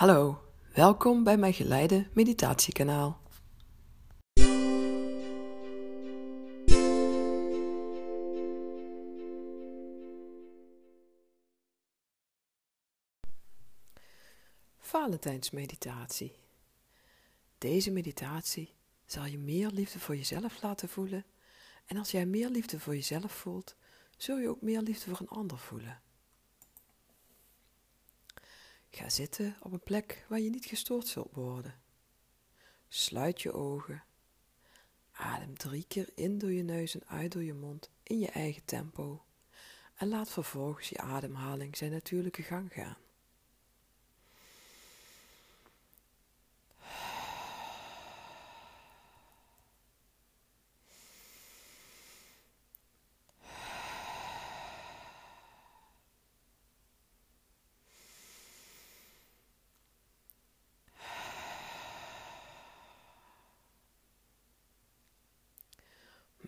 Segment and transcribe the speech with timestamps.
[0.00, 0.42] Hallo,
[0.74, 3.20] welkom bij mijn geleide meditatiekanaal.
[14.78, 16.36] Valentijnsmeditatie.
[17.58, 18.74] Deze meditatie
[19.06, 21.24] zal je meer liefde voor jezelf laten voelen
[21.86, 23.76] en als jij meer liefde voor jezelf voelt,
[24.16, 26.00] zul je ook meer liefde voor een ander voelen.
[28.90, 31.74] Ga zitten op een plek waar je niet gestoord zult worden.
[32.88, 34.02] Sluit je ogen.
[35.12, 38.64] Adem drie keer in door je neus en uit door je mond in je eigen
[38.64, 39.24] tempo.
[39.94, 42.96] En laat vervolgens je ademhaling zijn natuurlijke gang gaan.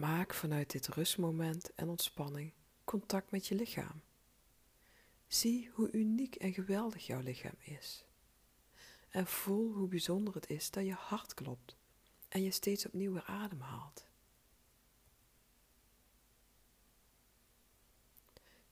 [0.00, 2.52] Maak vanuit dit rustmoment en ontspanning
[2.84, 4.02] contact met je lichaam.
[5.26, 8.04] Zie hoe uniek en geweldig jouw lichaam is.
[9.08, 11.76] En voel hoe bijzonder het is dat je hart klopt
[12.28, 14.06] en je steeds opnieuw weer ademhaalt.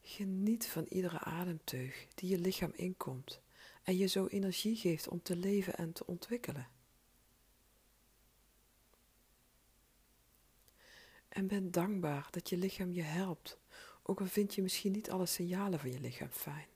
[0.00, 3.40] Geniet van iedere ademteug die je lichaam inkomt
[3.82, 6.77] en je zo energie geeft om te leven en te ontwikkelen.
[11.38, 13.58] En ben dankbaar dat je lichaam je helpt,
[14.02, 16.66] ook al vind je misschien niet alle signalen van je lichaam fijn.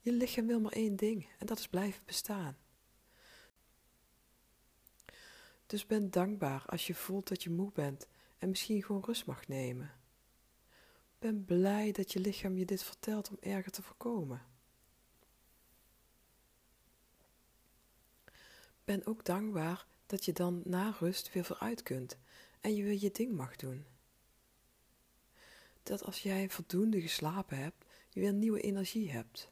[0.00, 2.56] Je lichaam wil maar één ding en dat is blijven bestaan.
[5.66, 8.06] Dus ben dankbaar als je voelt dat je moe bent
[8.38, 9.92] en misschien gewoon rust mag nemen.
[11.18, 14.42] Ben blij dat je lichaam je dit vertelt om erger te voorkomen.
[18.84, 22.18] Ben ook dankbaar dat je dan na rust weer vooruit kunt
[22.64, 23.84] en je je ding mag doen.
[25.82, 29.50] Dat als jij voldoende geslapen hebt, je weer nieuwe energie hebt.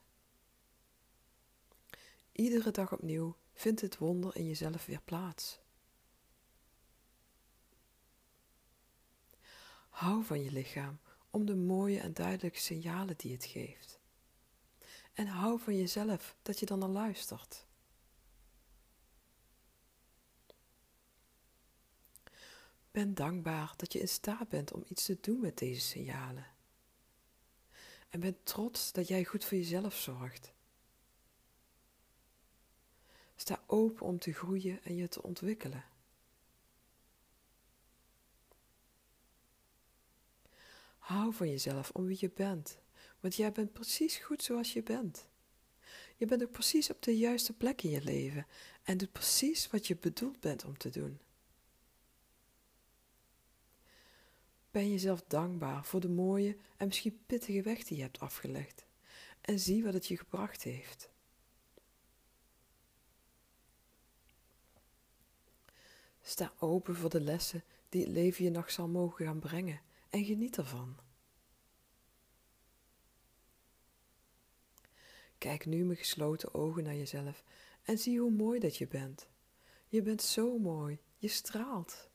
[2.32, 5.60] Iedere dag opnieuw vindt het wonder in jezelf weer plaats.
[9.88, 10.98] Hou van je lichaam
[11.30, 14.00] om de mooie en duidelijke signalen die het geeft.
[15.12, 17.66] En hou van jezelf dat je dan naar luistert.
[22.92, 26.46] Ben dankbaar dat je in staat bent om iets te doen met deze signalen.
[28.08, 30.52] En ben trots dat jij goed voor jezelf zorgt.
[33.36, 35.84] Sta open om te groeien en je te ontwikkelen.
[40.98, 42.78] Hou van jezelf om wie je bent,
[43.20, 45.28] want jij bent precies goed zoals je bent.
[46.16, 48.46] Je bent ook precies op de juiste plek in je leven
[48.82, 51.20] en doet precies wat je bedoeld bent om te doen.
[54.72, 58.86] Ben jezelf dankbaar voor de mooie en misschien pittige weg die je hebt afgelegd
[59.40, 61.10] en zie wat het je gebracht heeft.
[66.22, 70.24] Sta open voor de lessen die het leven je nog zal mogen gaan brengen en
[70.24, 70.96] geniet ervan.
[75.38, 77.44] Kijk nu met gesloten ogen naar jezelf
[77.82, 79.28] en zie hoe mooi dat je bent.
[79.88, 82.10] Je bent zo mooi, je straalt.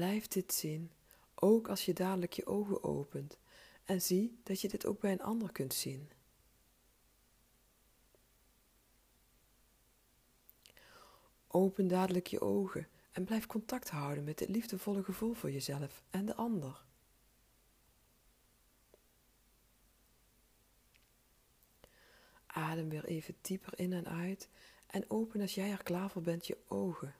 [0.00, 0.90] Blijf dit zien,
[1.34, 3.38] ook als je dadelijk je ogen opent,
[3.84, 6.10] en zie dat je dit ook bij een ander kunt zien.
[11.46, 16.26] Open dadelijk je ogen en blijf contact houden met dit liefdevolle gevoel voor jezelf en
[16.26, 16.84] de ander.
[22.46, 24.48] Adem weer even dieper in en uit
[24.86, 27.19] en open als jij er klaar voor bent je ogen.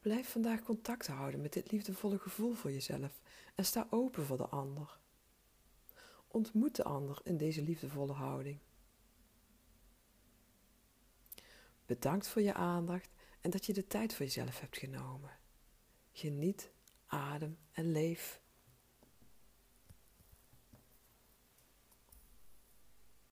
[0.00, 3.20] Blijf vandaag contact houden met dit liefdevolle gevoel voor jezelf
[3.54, 4.98] en sta open voor de ander.
[6.28, 8.58] Ontmoet de ander in deze liefdevolle houding.
[11.86, 13.10] Bedankt voor je aandacht
[13.40, 15.38] en dat je de tijd voor jezelf hebt genomen.
[16.12, 16.72] Geniet,
[17.06, 18.40] adem en leef.